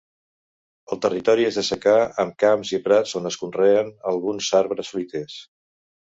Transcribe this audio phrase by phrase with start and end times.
[0.93, 1.93] El territori és de secà,
[2.23, 5.37] amb camps i prats, on es conreen alguns arbres fruiters.